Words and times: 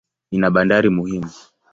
Ina 0.35 0.47
bandari 0.53 0.89
muhimu. 0.95 1.31